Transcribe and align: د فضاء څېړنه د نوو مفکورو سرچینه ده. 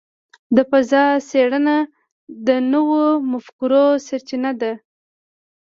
د 0.55 0.57
فضاء 0.69 1.11
څېړنه 1.29 1.75
د 2.47 2.49
نوو 2.73 3.03
مفکورو 3.31 3.85
سرچینه 4.07 4.51
ده. 4.61 4.73